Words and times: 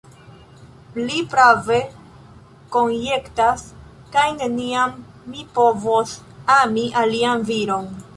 Li 1.07 1.17
prave 1.33 1.75
konjektas, 2.75 3.65
ke 4.15 4.23
neniam 4.39 4.95
mi 5.35 5.45
povos 5.59 6.15
ami 6.55 6.87
alian 7.03 7.45
viron. 7.51 7.87